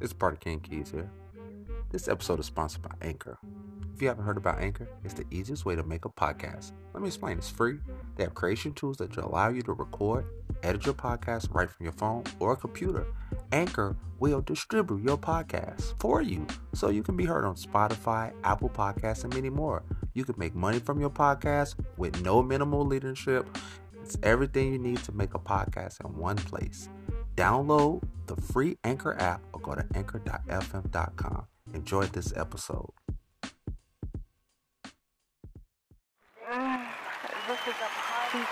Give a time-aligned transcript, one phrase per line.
[0.00, 1.10] It's Party King Keys here.
[1.90, 3.36] This episode is sponsored by Anchor.
[3.92, 6.70] If you haven't heard about Anchor, it's the easiest way to make a podcast.
[6.94, 7.38] Let me explain.
[7.38, 7.78] It's free.
[8.14, 10.26] They have creation tools that allow you to record,
[10.62, 13.06] edit your podcast right from your phone or computer.
[13.50, 18.70] Anchor will distribute your podcast for you so you can be heard on Spotify, Apple
[18.70, 19.82] Podcasts, and many more.
[20.14, 23.48] You can make money from your podcast with no minimal leadership.
[24.04, 26.88] It's everything you need to make a podcast in one place.
[27.38, 31.46] Download the free Anchor app or go to anchor.fm.com.
[31.72, 32.90] Enjoy this episode.
[36.52, 36.82] Mm,
[37.46, 37.88] this is a
[38.32, 38.44] King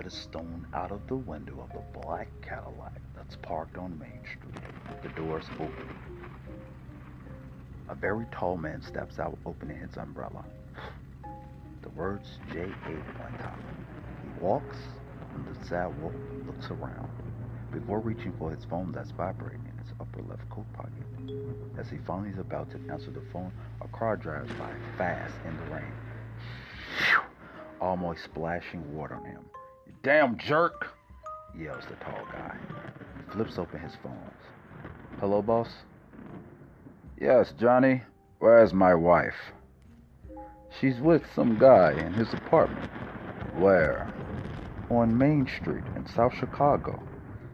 [0.00, 4.64] is thrown out of the window of the black Cadillac that's parked on Main Street,
[5.02, 5.88] the doors open.
[7.90, 10.44] A very tall man steps out, opening his umbrella.
[11.82, 12.64] The words J.A.
[12.64, 13.58] on top.
[14.22, 14.78] He walks
[15.34, 16.14] on the sidewalk,
[16.46, 17.10] looks around,
[17.70, 20.92] before reaching for his phone that's vibrating in his upper left coat pocket.
[21.78, 25.54] As he finally is about to answer the phone, a car drives by fast in
[25.56, 25.92] the rain,
[27.80, 29.44] almost splashing water on him.
[30.02, 30.88] Damn jerk!
[31.56, 32.56] yells the tall guy.
[33.30, 34.16] Flips open his phones.
[35.20, 35.68] Hello, boss?
[37.20, 38.02] Yes, Johnny.
[38.40, 39.52] Where's my wife?
[40.80, 42.90] She's with some guy in his apartment.
[43.56, 44.12] Where?
[44.90, 47.00] On Main Street in South Chicago.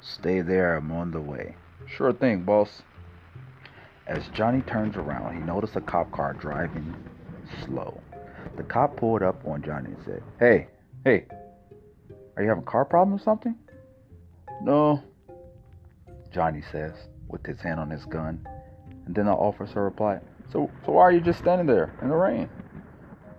[0.00, 1.56] Stay there, I'm on the way.
[1.86, 2.82] Sure thing, boss.
[4.06, 6.94] As Johnny turns around, he noticed a cop car driving
[7.64, 8.00] slow.
[8.56, 10.68] The cop pulled up on Johnny and said, Hey,
[11.04, 11.26] hey,
[12.40, 13.54] are you having a car problem or something?
[14.62, 15.02] No,
[16.32, 16.94] Johnny says,
[17.28, 18.48] with his hand on his gun.
[19.04, 22.14] And then the officer replied, So, so why are you just standing there in the
[22.14, 22.48] rain?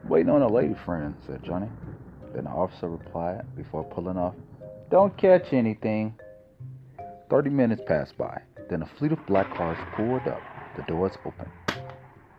[0.07, 1.67] Waiting on a lady friend, said Johnny.
[2.35, 4.35] Then the officer replied before pulling off,
[4.91, 6.13] Don't catch anything.
[7.28, 8.40] Thirty minutes passed by.
[8.69, 10.41] Then a fleet of black cars pulled up.
[10.78, 11.50] The doors open.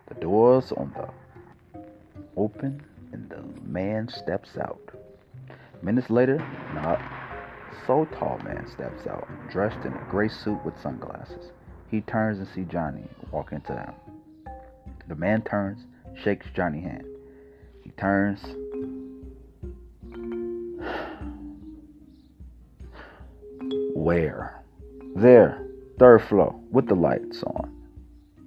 [0.06, 1.80] The doors on the
[2.36, 4.91] open and the man steps out.
[5.82, 6.38] Minutes later,
[6.74, 7.00] not
[7.86, 11.50] so tall man steps out, dressed in a gray suit with sunglasses.
[11.90, 13.92] He turns and sees Johnny walk into them.
[15.08, 15.84] The man turns,
[16.14, 17.04] shakes Johnny's hand.
[17.82, 18.40] He turns.
[23.96, 24.62] Where?
[25.16, 25.66] There,
[25.98, 27.74] third floor, with the lights on,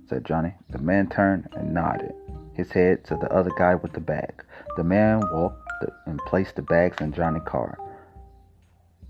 [0.08, 0.54] said Johnny.
[0.70, 2.14] The man turned and nodded
[2.54, 4.42] his head to the other guy with the bag.
[4.78, 5.65] The man walked
[6.06, 7.78] and placed the bags in Johnny's car.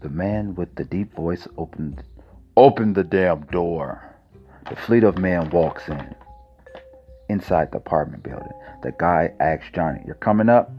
[0.01, 2.03] The man with the deep voice opened
[2.57, 4.15] opened the damn door.
[4.69, 6.15] The fleet of men walks in.
[7.27, 8.53] Inside the apartment building,
[8.83, 10.71] the guy asks Johnny, You're coming up?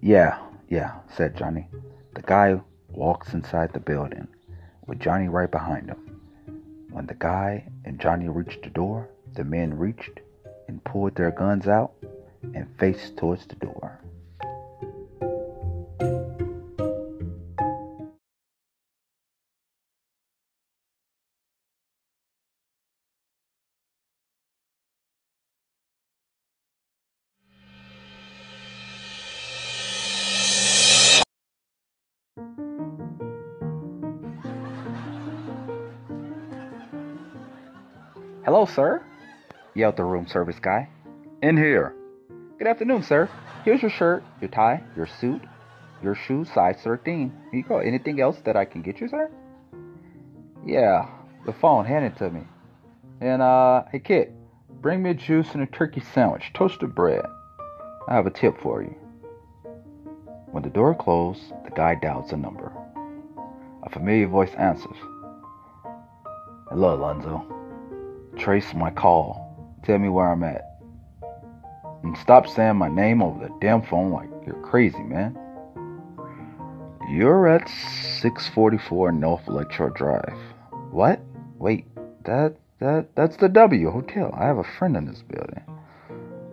[0.00, 0.38] Yeah,
[0.68, 1.68] yeah, said Johnny.
[2.14, 4.26] The guy walks inside the building
[4.86, 6.20] with Johnny right behind him.
[6.90, 10.20] When the guy and Johnny reached the door, the men reached
[10.68, 11.92] and pulled their guns out
[12.42, 14.00] and faced towards the door.
[38.44, 39.02] Hello, sir,
[39.74, 40.88] yelled the room service guy.
[41.42, 41.94] In here.
[42.60, 43.26] Good afternoon, sir.
[43.64, 45.40] Here's your shirt, your tie, your suit,
[46.02, 47.32] your shoes, size 13.
[47.50, 47.78] Here you go.
[47.78, 49.30] Anything else that I can get you, sir?
[50.66, 51.08] Yeah,
[51.46, 51.86] the phone.
[51.86, 52.42] Hand it to me.
[53.22, 54.34] And, uh, hey, kid,
[54.68, 57.24] bring me a juice and a turkey sandwich, toasted bread.
[58.06, 58.94] I have a tip for you.
[60.50, 62.70] When the door closed, the guy dials a number.
[63.84, 64.98] A familiar voice answers.
[66.68, 67.42] Hello, Alonzo.
[68.36, 69.78] Trace my call.
[69.82, 70.69] Tell me where I'm at.
[72.02, 75.36] And stop saying my name over the damn phone like you're crazy, man.
[77.10, 80.38] You're at 644 North Lakeshore Drive.
[80.90, 81.20] What?
[81.58, 81.86] Wait,
[82.24, 84.34] that That that's the W Hotel.
[84.34, 85.62] I have a friend in this building.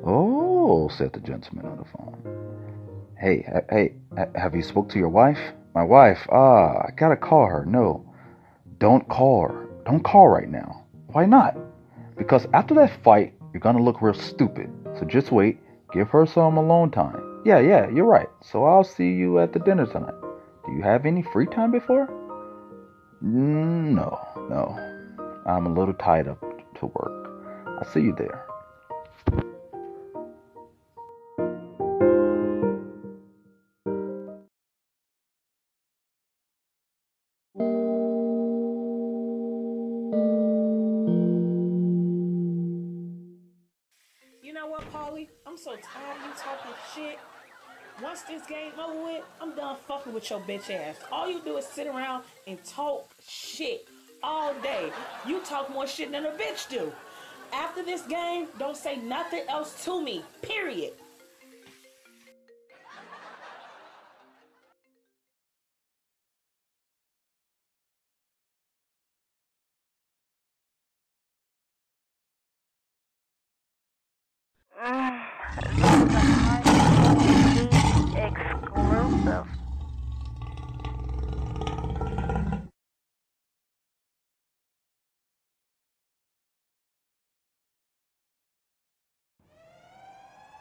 [0.06, 2.18] Oh, said the gentleman on the phone.
[3.18, 3.94] Hey, hey,
[4.36, 5.40] have you spoke to your wife?
[5.74, 6.28] My wife.
[6.30, 7.66] Ah, I gotta call her.
[7.66, 8.06] No,
[8.78, 9.70] don't call her.
[9.86, 10.86] Don't call right now.
[11.14, 11.58] Why not?
[12.18, 14.70] Because after that fight, you're gonna look real stupid.
[15.00, 15.60] So just wait.
[15.94, 17.42] Give her some alone time.
[17.46, 18.28] Yeah, yeah, you're right.
[18.42, 20.16] So I'll see you at the dinner tonight.
[20.66, 22.08] Do you have any free time before?
[23.24, 24.78] Mm, No, no.
[25.46, 26.42] I'm a little tied up
[26.80, 27.32] to work.
[27.68, 28.47] I'll see you there.
[45.58, 47.20] I'm so tired of you talking shit.
[48.04, 50.98] Once this game over with, I'm done fucking with your bitch ass.
[51.12, 53.88] All you do is sit around and talk shit
[54.22, 54.92] all day.
[55.26, 56.92] You talk more shit than a bitch do.
[57.52, 60.24] After this game, don't say nothing else to me.
[60.44, 60.94] Period.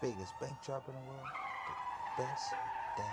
[0.06, 1.26] Biggest bank job in the world,
[1.66, 2.54] the best
[2.94, 3.10] damn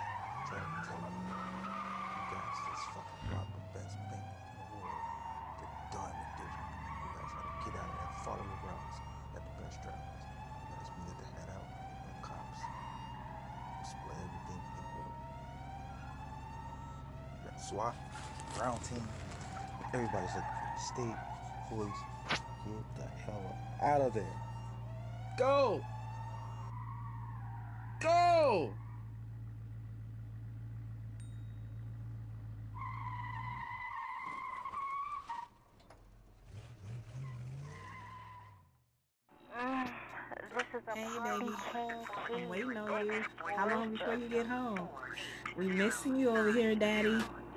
[0.54, 1.34] I'm telling you.
[1.34, 5.02] You guys just fucking robbed the best bank in the world,
[5.58, 6.70] the Diamond District.
[7.02, 8.96] You guys gotta get out of there, follow the routes,
[9.34, 10.22] let the best drivers.
[10.54, 12.62] You guys at the head out, no cops.
[13.82, 15.10] Display everything equal.
[17.26, 17.94] You got SWAT,
[18.54, 19.02] ground team,
[19.90, 20.46] everybody's you.
[20.78, 21.18] State,
[21.66, 23.50] police, get the hell
[23.82, 24.38] out of there.
[25.34, 25.82] Go!
[28.54, 28.70] Hey,
[41.24, 41.50] baby.
[42.30, 43.24] I'm waiting on you.
[43.56, 44.88] How long before you get home?
[45.56, 47.08] We missing you over here, Daddy.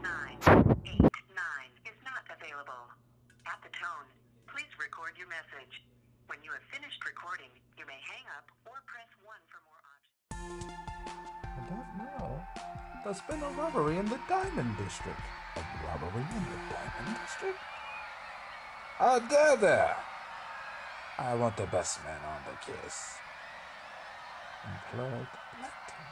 [0.02, 0.42] nine
[0.86, 2.90] eight nine is not available.
[3.46, 4.10] At the tone,
[4.50, 5.86] please record your message.
[6.26, 9.77] When you have finished recording, you may hang up or press one for more.
[11.44, 12.40] I don't know.
[13.04, 15.20] There's been a robbery in the Diamond District.
[15.56, 17.60] A robbery in the Diamond District?
[19.00, 19.96] Ah, How dare there!
[21.20, 23.18] I want the best man on the case.
[24.66, 25.28] Employed
[25.58, 26.06] Blackton.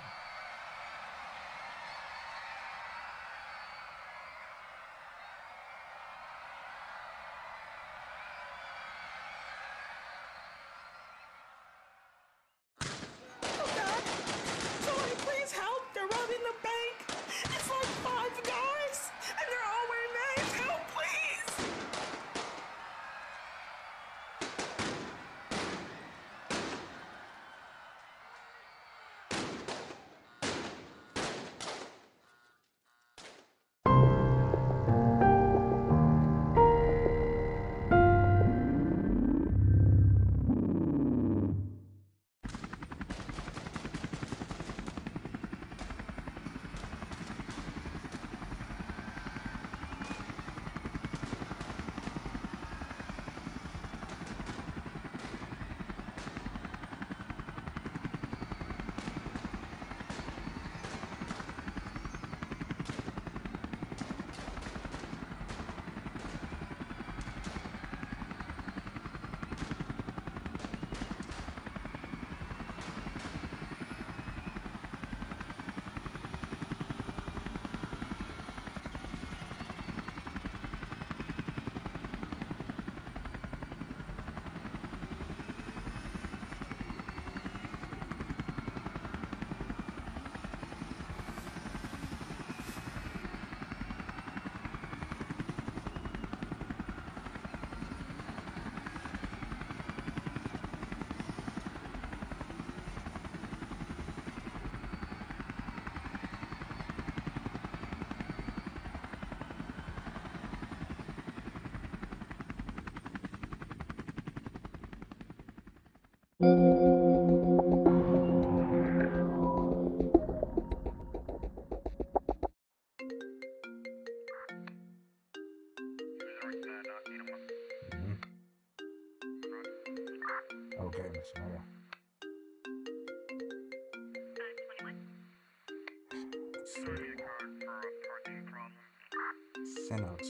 [139.87, 140.21] Send out